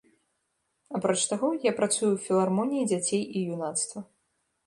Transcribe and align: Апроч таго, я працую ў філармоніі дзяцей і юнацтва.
Апроч 0.99 1.17
таго, 1.31 1.49
я 1.65 1.73
працую 1.81 2.09
ў 2.13 2.17
філармоніі 2.25 2.87
дзяцей 2.93 3.21
і 3.21 3.39
юнацтва. 3.59 3.99